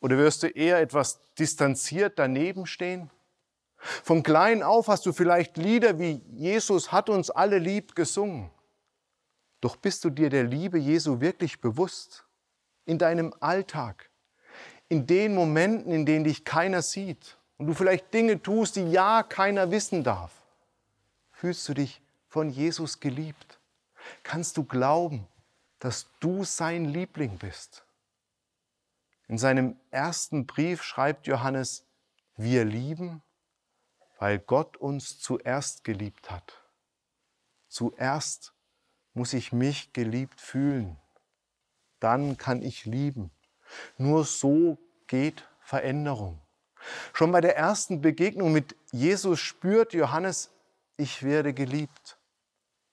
Oder 0.01 0.17
wirst 0.19 0.43
du 0.43 0.49
eher 0.49 0.81
etwas 0.81 1.21
distanziert 1.39 2.19
daneben 2.19 2.67
stehen? 2.67 3.11
Von 3.77 4.23
klein 4.23 4.63
auf 4.63 4.89
hast 4.89 5.07
du 5.07 5.13
vielleicht 5.13 5.57
Lieder 5.57 5.99
wie 5.99 6.23
Jesus 6.33 6.93
hat 6.93 7.09
uns 7.09 7.31
alle 7.31 7.59
lieb 7.59 7.95
gesungen. 7.95 8.51
Doch 9.61 9.77
bist 9.77 10.05
du 10.05 10.11
dir 10.11 10.31
der 10.31 10.45
Liebe 10.45 10.79
Jesu 10.79 11.21
wirklich 11.21 11.61
bewusst? 11.61 12.27
In 12.87 12.99
deinem 12.99 13.33
Alltag, 13.41 14.11
in 14.89 15.07
den 15.07 15.35
Momenten, 15.35 15.93
in 15.93 16.07
denen 16.07 16.25
dich 16.25 16.45
keiner 16.45 16.83
sieht 16.83 17.39
und 17.57 17.67
du 17.67 17.75
vielleicht 17.75 18.13
Dinge 18.13 18.43
tust, 18.43 18.77
die 18.77 18.91
ja 18.91 19.23
keiner 19.23 19.71
wissen 19.71 20.03
darf. 20.03 20.33
Fühlst 21.41 21.67
du 21.71 21.73
dich 21.73 22.03
von 22.29 22.51
Jesus 22.51 23.01
geliebt? 23.01 23.59
Kannst 24.25 24.59
du 24.59 24.65
glauben, 24.65 25.27
dass 25.79 26.07
du 26.21 26.45
sein 26.45 26.85
Liebling 26.85 27.39
bist? 27.39 27.83
In 29.27 29.39
seinem 29.39 29.81
ersten 29.91 30.45
Brief 30.45 30.83
schreibt 30.83 31.27
Johannes, 31.27 31.87
wir 32.37 32.67
lieben, 32.67 33.23
weil 34.19 34.39
Gott 34.39 34.77
uns 34.77 35.19
zuerst 35.19 35.83
geliebt 35.83 36.31
hat. 36.31 36.63
Zuerst 37.69 38.53
muss 39.15 39.33
ich 39.33 39.51
mich 39.51 39.95
geliebt 39.95 40.43
fühlen. 40.43 40.99
Dann 42.01 42.37
kann 42.37 42.61
ich 42.61 42.85
lieben. 42.85 43.31
Nur 43.97 44.27
so 44.27 44.77
geht 45.07 45.49
Veränderung. 45.63 46.39
Schon 47.15 47.33
bei 47.33 47.41
der 47.41 47.57
ersten 47.57 48.03
Begegnung 48.03 48.53
mit 48.53 48.77
Jesus 48.93 49.41
spürt 49.41 49.95
Johannes, 49.95 50.51
ich 51.01 51.23
werde 51.23 51.53
geliebt. 51.53 52.19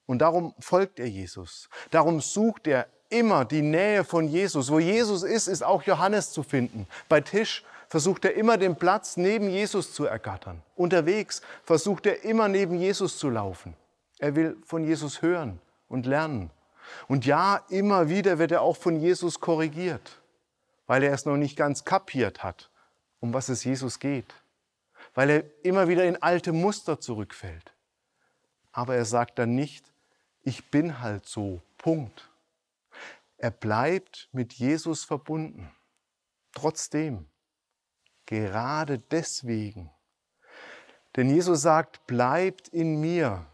Und 0.06 0.20
darum 0.20 0.56
folgt 0.60 1.00
er 1.00 1.08
Jesus. 1.08 1.70
Darum 1.92 2.22
sucht 2.22 2.68
er 2.68 2.88
immer 3.10 3.46
die 3.46 3.62
Nähe 3.62 4.04
von 4.04 4.28
Jesus. 4.28 4.72
Wo 4.72 4.80
Jesus 4.80 5.24
ist, 5.24 5.48
ist 5.48 5.64
auch 5.64 5.84
Johannes 5.84 6.32
zu 6.32 6.44
finden. 6.44 6.88
Bei 7.10 7.22
Tisch 7.22 7.64
versucht 7.90 8.26
er 8.26 8.36
immer 8.36 8.58
den 8.58 8.76
Platz 8.76 9.18
neben 9.18 9.50
Jesus 9.50 9.94
zu 9.94 10.06
ergattern. 10.06 10.62
Unterwegs 10.76 11.42
versucht 11.64 12.06
er 12.06 12.24
immer 12.24 12.48
neben 12.48 12.78
Jesus 12.78 13.18
zu 13.18 13.30
laufen. 13.30 13.76
Er 14.20 14.36
will 14.36 14.58
von 14.66 14.84
Jesus 14.86 15.22
hören 15.22 15.60
und 15.88 16.06
lernen. 16.06 16.50
Und 17.08 17.26
ja, 17.26 17.62
immer 17.70 18.10
wieder 18.10 18.40
wird 18.40 18.52
er 18.52 18.62
auch 18.62 18.78
von 18.78 19.00
Jesus 19.00 19.40
korrigiert, 19.40 20.20
weil 20.86 21.04
er 21.04 21.14
es 21.14 21.26
noch 21.26 21.38
nicht 21.38 21.58
ganz 21.58 21.84
kapiert 21.84 22.44
hat, 22.44 22.70
um 23.20 23.34
was 23.34 23.50
es 23.50 23.64
Jesus 23.64 24.00
geht. 24.00 24.34
Weil 25.14 25.30
er 25.30 25.44
immer 25.64 25.88
wieder 25.88 26.06
in 26.06 26.22
alte 26.22 26.54
Muster 26.54 27.00
zurückfällt. 27.00 27.74
Aber 28.78 28.96
er 28.96 29.06
sagt 29.06 29.40
dann 29.40 29.56
nicht, 29.56 29.92
ich 30.44 30.70
bin 30.70 31.00
halt 31.00 31.26
so, 31.26 31.64
Punkt. 31.80 32.30
Er 33.38 33.50
bleibt 33.50 34.30
mit 34.34 34.54
Jesus 34.54 35.04
verbunden. 35.04 35.72
Trotzdem. 36.52 37.26
gerade 38.28 39.00
deswegen. 39.00 39.90
Denn 41.16 41.28
Jesus 41.28 41.64
sagt, 41.64 42.06
bleibt 42.06 42.68
in 42.68 43.02
mir 43.02 43.48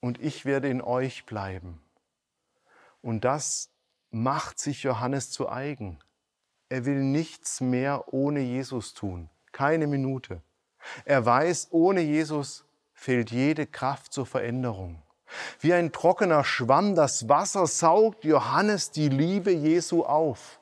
und 0.00 0.22
ich 0.22 0.46
werde 0.46 0.70
in 0.70 0.80
euch 0.80 1.26
bleiben. 1.26 1.82
Und 3.02 3.26
das 3.26 3.68
macht 4.10 4.58
sich 4.58 4.84
Johannes 4.84 5.30
zu 5.30 5.50
eigen. 5.50 5.98
Er 6.70 6.86
will 6.86 7.02
nichts 7.02 7.60
mehr 7.60 8.14
ohne 8.14 8.40
Jesus 8.40 8.94
tun, 8.94 9.28
keine 9.50 9.86
Minute. 9.86 10.40
Er 11.04 11.26
weiß, 11.26 11.68
ohne 11.72 12.00
Jesus 12.00 12.64
fehlt 13.02 13.32
jede 13.32 13.66
Kraft 13.66 14.12
zur 14.12 14.26
Veränderung. 14.26 15.02
Wie 15.58 15.72
ein 15.72 15.92
trockener 15.92 16.44
Schwamm 16.44 16.94
das 16.94 17.28
Wasser 17.28 17.66
saugt 17.66 18.24
Johannes 18.24 18.92
die 18.92 19.08
Liebe 19.08 19.50
Jesu 19.50 20.04
auf. 20.04 20.60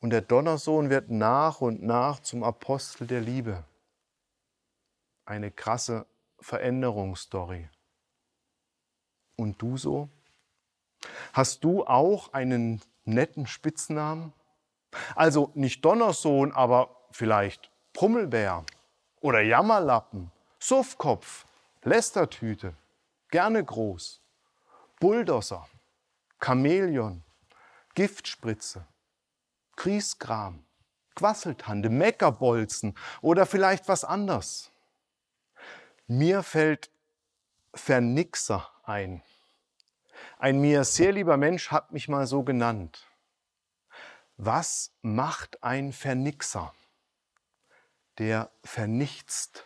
Und 0.00 0.10
der 0.10 0.22
Donnersohn 0.22 0.88
wird 0.88 1.10
nach 1.10 1.60
und 1.60 1.82
nach 1.82 2.20
zum 2.20 2.42
Apostel 2.42 3.06
der 3.06 3.20
Liebe. 3.20 3.64
Eine 5.26 5.50
krasse 5.50 6.06
Veränderungsstory. 6.40 7.68
Und 9.36 9.60
du 9.60 9.76
so? 9.76 10.08
Hast 11.34 11.64
du 11.64 11.84
auch 11.84 12.32
einen 12.32 12.80
netten 13.04 13.46
Spitznamen? 13.46 14.32
Also 15.14 15.50
nicht 15.54 15.84
Donnersohn, 15.84 16.52
aber 16.52 16.96
vielleicht 17.10 17.70
Pummelbär 17.92 18.64
oder 19.20 19.42
Jammerlappen, 19.42 20.30
Suffkopf, 20.68 21.46
Lästertüte, 21.84 22.74
gerne 23.30 23.64
groß, 23.64 24.20
Bulldozer, 24.98 25.68
Chamäleon, 26.40 27.22
Giftspritze, 27.94 28.84
Griesgram, 29.76 30.66
Quasseltante, 31.14 31.88
Meckerbolzen 31.88 32.98
oder 33.20 33.46
vielleicht 33.46 33.86
was 33.86 34.02
anderes. 34.02 34.72
Mir 36.08 36.42
fällt 36.42 36.90
Vernixer 37.72 38.68
ein. 38.82 39.22
Ein 40.36 40.60
mir 40.60 40.82
sehr 40.82 41.12
lieber 41.12 41.36
Mensch 41.36 41.70
hat 41.70 41.92
mich 41.92 42.08
mal 42.08 42.26
so 42.26 42.42
genannt. 42.42 43.06
Was 44.36 44.90
macht 45.00 45.62
ein 45.62 45.92
Vernixer? 45.92 46.74
Der 48.18 48.50
vernichtst. 48.64 49.64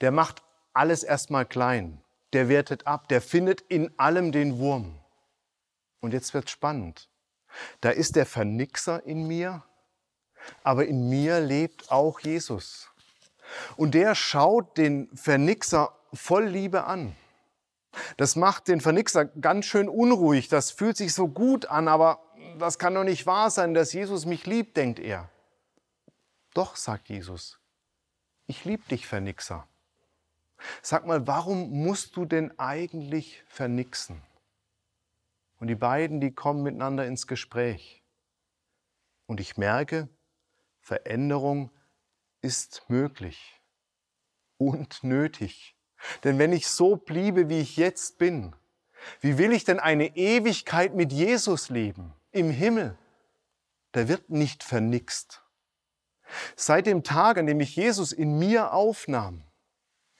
Der 0.00 0.10
macht 0.10 0.42
alles 0.72 1.02
erstmal 1.02 1.46
klein. 1.46 2.02
Der 2.32 2.48
wertet 2.48 2.86
ab. 2.86 3.08
Der 3.08 3.20
findet 3.20 3.60
in 3.62 3.96
allem 3.98 4.32
den 4.32 4.58
Wurm. 4.58 4.98
Und 6.00 6.12
jetzt 6.12 6.34
wird 6.34 6.50
spannend. 6.50 7.08
Da 7.80 7.90
ist 7.90 8.16
der 8.16 8.26
Vernixer 8.26 9.04
in 9.06 9.26
mir, 9.26 9.62
aber 10.62 10.86
in 10.86 11.08
mir 11.08 11.40
lebt 11.40 11.90
auch 11.90 12.20
Jesus. 12.20 12.90
Und 13.76 13.94
der 13.94 14.14
schaut 14.14 14.76
den 14.76 15.08
Vernixer 15.16 15.94
voll 16.12 16.46
Liebe 16.46 16.84
an. 16.84 17.14
Das 18.16 18.36
macht 18.36 18.68
den 18.68 18.80
Vernixer 18.80 19.26
ganz 19.26 19.66
schön 19.66 19.88
unruhig. 19.88 20.48
Das 20.48 20.70
fühlt 20.70 20.96
sich 20.96 21.14
so 21.14 21.28
gut 21.28 21.66
an, 21.66 21.88
aber 21.88 22.20
das 22.58 22.78
kann 22.78 22.94
doch 22.94 23.04
nicht 23.04 23.26
wahr 23.26 23.50
sein, 23.50 23.74
dass 23.74 23.92
Jesus 23.92 24.26
mich 24.26 24.46
liebt, 24.46 24.76
denkt 24.76 24.98
er. 24.98 25.30
Doch, 26.54 26.76
sagt 26.76 27.08
Jesus, 27.08 27.58
ich 28.46 28.64
liebe 28.64 28.84
dich, 28.88 29.06
Vernixer. 29.06 29.66
Sag 30.82 31.06
mal, 31.06 31.26
warum 31.26 31.70
musst 31.70 32.16
du 32.16 32.24
denn 32.24 32.58
eigentlich 32.58 33.42
vernixen? 33.46 34.22
Und 35.60 35.68
die 35.68 35.74
beiden, 35.74 36.20
die 36.20 36.34
kommen 36.34 36.62
miteinander 36.62 37.06
ins 37.06 37.26
Gespräch. 37.26 38.02
Und 39.26 39.40
ich 39.40 39.56
merke, 39.56 40.08
Veränderung 40.80 41.70
ist 42.42 42.84
möglich 42.88 43.60
und 44.58 45.02
nötig. 45.02 45.76
Denn 46.22 46.38
wenn 46.38 46.52
ich 46.52 46.68
so 46.68 46.96
bliebe, 46.96 47.48
wie 47.48 47.60
ich 47.60 47.76
jetzt 47.76 48.18
bin, 48.18 48.54
wie 49.20 49.38
will 49.38 49.52
ich 49.52 49.64
denn 49.64 49.80
eine 49.80 50.16
Ewigkeit 50.16 50.94
mit 50.94 51.12
Jesus 51.12 51.70
leben 51.70 52.14
im 52.30 52.50
Himmel? 52.50 52.98
Der 53.94 54.08
wird 54.08 54.28
nicht 54.30 54.62
vernixt. 54.62 55.42
Seit 56.56 56.86
dem 56.86 57.02
Tag, 57.02 57.38
an 57.38 57.46
dem 57.46 57.60
ich 57.60 57.76
Jesus 57.76 58.12
in 58.12 58.38
mir 58.38 58.72
aufnahm, 58.72 59.44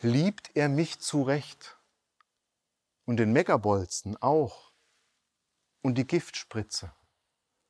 liebt 0.01 0.51
er 0.55 0.69
mich 0.69 1.01
zurecht. 1.01 1.77
Und 3.07 3.19
den 3.19 3.33
Meckerbolzen 3.33 4.17
auch. 4.21 4.73
Und 5.83 5.97
die 5.97 6.07
Giftspritze. 6.07 6.93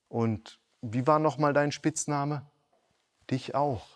Und 0.08 0.60
wie 0.80 1.06
war 1.06 1.18
nochmal 1.18 1.52
dein 1.52 1.72
Spitzname? 1.72 2.46
Dich 3.30 3.54
auch. 3.54 3.86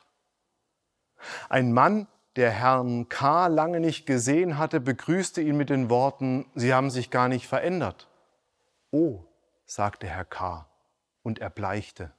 Ein 1.48 1.72
Mann, 1.72 2.08
der 2.36 2.50
Herrn 2.50 3.08
K. 3.08 3.48
lange 3.48 3.80
nicht 3.80 4.06
gesehen 4.06 4.58
hatte, 4.58 4.80
begrüßte 4.80 5.40
ihn 5.40 5.56
mit 5.56 5.70
den 5.70 5.90
Worten, 5.90 6.46
Sie 6.54 6.72
haben 6.72 6.90
sich 6.90 7.10
gar 7.10 7.28
nicht 7.28 7.46
verändert. 7.46 8.08
Oh, 8.90 9.24
sagte 9.66 10.06
Herr 10.06 10.24
K. 10.24 10.68
und 11.22 11.40
erbleichte. 11.40 12.12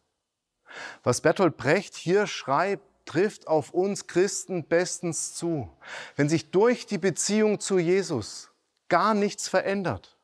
Was 1.04 1.22
Bertolt 1.22 1.58
Brecht 1.58 1.96
hier 1.96 2.28
schreibt, 2.28 2.86
trifft 3.10 3.48
auf 3.48 3.72
uns 3.72 4.08
Christen 4.08 4.64
bestens 4.68 5.34
zu. 5.34 5.70
Wenn 6.16 6.30
sich 6.30 6.52
durch 6.52 6.86
die 6.86 6.98
Beziehung 6.98 7.60
zu 7.60 7.78
Jesus 7.78 8.50
gar 8.88 9.14
nichts 9.14 9.48
verändert, 9.48 10.18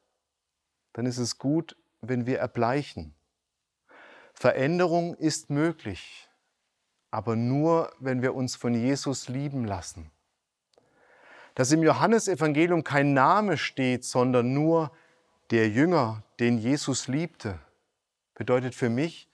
dann 0.93 1.05
ist 1.05 1.17
es 1.17 1.37
gut, 1.37 1.75
wenn 2.01 2.25
wir 2.25 2.39
erbleichen. 2.39 3.13
Veränderung 4.33 5.15
ist 5.15 5.49
möglich 5.49 6.25
aber 7.15 7.37
nur, 7.37 7.93
wenn 7.99 8.21
wir 8.21 8.35
uns 8.35 8.57
von 8.57 8.73
Jesus 8.73 9.29
lieben 9.29 9.63
lassen. 9.63 10.11
Dass 11.53 11.71
im 11.71 11.81
Johannesevangelium 11.81 12.83
kein 12.83 13.13
Name 13.13 13.57
steht, 13.57 14.03
sondern 14.03 14.53
nur 14.53 14.91
der 15.49 15.69
Jünger, 15.69 16.23
den 16.41 16.57
Jesus 16.57 17.07
liebte, 17.07 17.57
bedeutet 18.33 18.75
für 18.75 18.89
mich, 18.89 19.29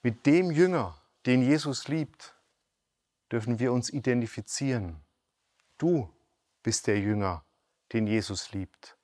mit 0.00 0.24
dem 0.24 0.50
Jünger, 0.50 0.96
den 1.26 1.42
Jesus 1.42 1.88
liebt, 1.88 2.34
dürfen 3.30 3.58
wir 3.58 3.72
uns 3.72 3.90
identifizieren. 3.90 5.04
Du 5.78 6.12
bist 6.62 6.86
der 6.86 6.98
Jünger, 6.98 7.44
den 7.92 8.06
Jesus 8.06 8.52
liebt. 8.52 8.96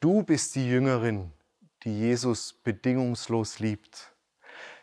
Du 0.00 0.22
bist 0.22 0.54
die 0.54 0.68
Jüngerin, 0.68 1.32
die 1.84 1.98
Jesus 1.98 2.52
bedingungslos 2.52 3.58
liebt. 3.58 4.14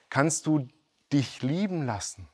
Kannst 0.10 0.48
du 0.48 0.68
dich 1.12 1.42
lieben 1.42 1.86
lassen? 1.86 2.28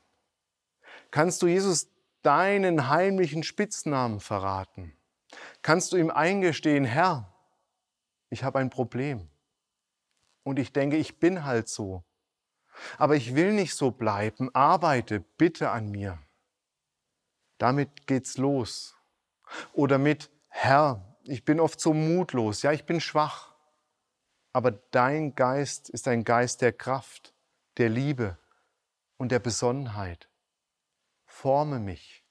Kannst 1.10 1.42
du 1.42 1.46
Jesus 1.46 1.88
deinen 2.22 2.88
heimlichen 2.88 3.42
Spitznamen 3.42 4.20
verraten? 4.20 4.96
Kannst 5.62 5.92
du 5.92 5.96
ihm 5.96 6.10
eingestehen, 6.10 6.84
Herr, 6.84 7.32
ich 8.30 8.44
habe 8.44 8.58
ein 8.58 8.70
Problem. 8.70 9.28
Und 10.42 10.58
ich 10.58 10.72
denke, 10.72 10.96
ich 10.96 11.18
bin 11.18 11.44
halt 11.44 11.68
so. 11.68 12.04
Aber 12.98 13.16
ich 13.16 13.34
will 13.34 13.52
nicht 13.52 13.74
so 13.74 13.90
bleiben. 13.90 14.54
Arbeite 14.54 15.20
bitte 15.38 15.70
an 15.70 15.90
mir. 15.90 16.18
Damit 17.58 18.06
geht's 18.06 18.38
los. 18.38 18.94
Oder 19.72 19.98
mit, 19.98 20.30
Herr, 20.48 21.16
ich 21.24 21.44
bin 21.44 21.60
oft 21.60 21.80
so 21.80 21.92
mutlos. 21.92 22.62
Ja, 22.62 22.72
ich 22.72 22.84
bin 22.84 23.00
schwach. 23.00 23.54
Aber 24.52 24.72
dein 24.72 25.34
Geist 25.34 25.90
ist 25.90 26.08
ein 26.08 26.24
Geist 26.24 26.62
der 26.62 26.72
Kraft, 26.72 27.34
der 27.78 27.88
Liebe 27.88 28.38
und 29.16 29.32
der 29.32 29.38
Besonnenheit 29.38 30.28
forme 31.36 31.78
mich. 31.78 32.24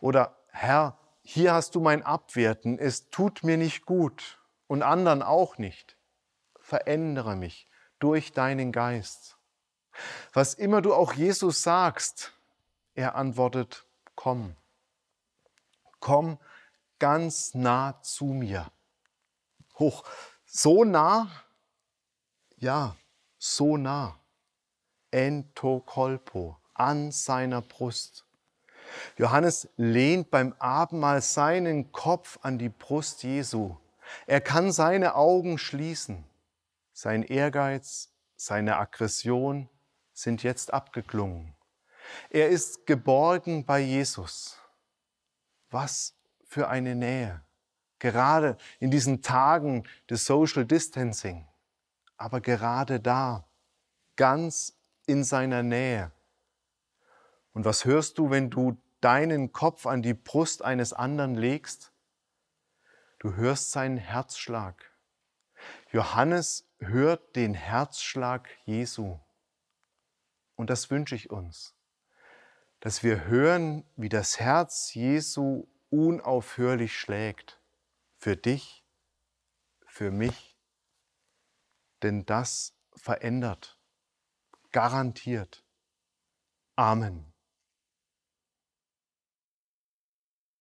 Oder 0.00 0.36
Herr, 0.50 0.96
hier 1.22 1.52
hast 1.52 1.74
du 1.74 1.80
mein 1.80 2.04
Abwerten, 2.04 2.78
es 2.78 3.10
tut 3.10 3.42
mir 3.42 3.56
nicht 3.56 3.84
gut 3.84 4.40
und 4.68 4.82
anderen 4.82 5.22
auch 5.22 5.58
nicht. 5.58 5.96
Verändere 6.60 7.34
mich 7.34 7.68
durch 7.98 8.32
deinen 8.32 8.70
Geist. 8.70 9.38
Was 10.32 10.54
immer 10.54 10.82
du 10.82 10.94
auch 10.94 11.12
Jesus 11.14 11.62
sagst, 11.62 12.32
er 12.98 13.14
antwortet, 13.14 13.86
komm. 14.16 14.56
Komm 16.00 16.38
ganz 16.98 17.54
nah 17.54 18.02
zu 18.02 18.24
mir. 18.24 18.72
Hoch, 19.78 20.02
so 20.44 20.82
nah? 20.82 21.30
Ja, 22.56 22.96
so 23.38 23.76
nah. 23.76 24.18
Entokolpo 25.12 26.56
an 26.74 27.12
seiner 27.12 27.62
Brust. 27.62 28.26
Johannes 29.16 29.68
lehnt 29.76 30.32
beim 30.32 30.54
Abendmahl 30.58 31.22
seinen 31.22 31.92
Kopf 31.92 32.40
an 32.42 32.58
die 32.58 32.68
Brust 32.68 33.22
Jesu. 33.22 33.76
Er 34.26 34.40
kann 34.40 34.72
seine 34.72 35.14
Augen 35.14 35.58
schließen. 35.58 36.24
Sein 36.92 37.22
Ehrgeiz, 37.22 38.12
seine 38.34 38.76
Aggression 38.76 39.68
sind 40.12 40.42
jetzt 40.42 40.72
abgeklungen. 40.74 41.54
Er 42.30 42.48
ist 42.48 42.86
geborgen 42.86 43.64
bei 43.64 43.80
Jesus. 43.80 44.58
Was 45.70 46.14
für 46.44 46.68
eine 46.68 46.94
Nähe. 46.94 47.42
Gerade 47.98 48.56
in 48.78 48.90
diesen 48.90 49.22
Tagen 49.22 49.86
des 50.08 50.24
Social 50.24 50.64
Distancing. 50.64 51.46
Aber 52.16 52.40
gerade 52.40 53.00
da, 53.00 53.48
ganz 54.16 54.76
in 55.06 55.24
seiner 55.24 55.62
Nähe, 55.62 56.12
Und 57.58 57.64
was 57.64 57.84
hörst 57.84 58.18
du, 58.18 58.30
wenn 58.30 58.50
du 58.50 58.80
deinen 59.00 59.52
Kopf 59.52 59.86
an 59.86 60.00
die 60.00 60.14
Brust 60.14 60.62
eines 60.62 60.92
anderen 60.92 61.34
legst? 61.34 61.92
Du 63.18 63.34
hörst 63.34 63.72
seinen 63.72 63.96
Herzschlag. 63.96 64.92
Johannes 65.90 66.68
hört 66.78 67.34
den 67.34 67.54
Herzschlag 67.54 68.48
Jesu. 68.64 69.18
Und 70.54 70.70
das 70.70 70.88
wünsche 70.90 71.16
ich 71.16 71.30
uns, 71.30 71.74
dass 72.80 73.02
wir 73.02 73.24
hören, 73.24 73.84
wie 73.96 74.08
das 74.08 74.38
Herz 74.38 74.94
Jesu 74.94 75.66
unaufhörlich 75.90 76.98
schlägt. 76.98 77.60
Für 78.18 78.36
dich, 78.36 78.84
für 79.86 80.10
mich. 80.10 80.56
Denn 82.02 82.24
das 82.26 82.74
verändert, 82.94 83.78
garantiert. 84.70 85.64
Amen. 86.76 87.32